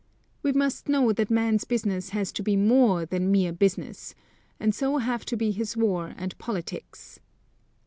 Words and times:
We 0.41 0.51
must 0.51 0.89
know 0.89 1.13
that 1.13 1.29
man's 1.29 1.63
business 1.63 2.09
has 2.09 2.31
to 2.31 2.41
be 2.41 2.55
more 2.55 3.05
than 3.05 3.31
mere 3.31 3.51
business, 3.53 4.15
and 4.59 4.73
so 4.73 4.97
have 4.97 5.25
to 5.25 5.37
be 5.37 5.51
his 5.51 5.77
war 5.77 6.15
and 6.17 6.35
politics. 6.39 7.19